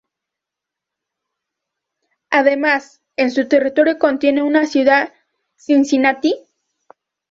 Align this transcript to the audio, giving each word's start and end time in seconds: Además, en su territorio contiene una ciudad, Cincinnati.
Además, 2.31 3.01
en 3.17 3.29
su 3.29 3.47
territorio 3.47 3.99
contiene 3.99 4.41
una 4.41 4.65
ciudad, 4.65 5.13
Cincinnati. 5.57 6.33